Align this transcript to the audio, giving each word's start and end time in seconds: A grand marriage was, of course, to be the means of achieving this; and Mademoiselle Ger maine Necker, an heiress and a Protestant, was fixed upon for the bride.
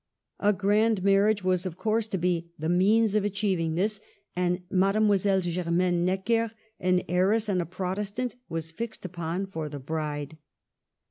A 0.39 0.51
grand 0.51 1.03
marriage 1.03 1.43
was, 1.43 1.63
of 1.67 1.77
course, 1.77 2.07
to 2.07 2.17
be 2.17 2.49
the 2.57 2.69
means 2.69 3.13
of 3.13 3.23
achieving 3.23 3.75
this; 3.75 4.01
and 4.35 4.63
Mademoiselle 4.71 5.41
Ger 5.41 5.69
maine 5.69 6.03
Necker, 6.03 6.49
an 6.79 7.03
heiress 7.07 7.47
and 7.47 7.61
a 7.61 7.67
Protestant, 7.67 8.35
was 8.49 8.71
fixed 8.71 9.05
upon 9.05 9.45
for 9.45 9.69
the 9.69 9.77
bride. 9.77 10.39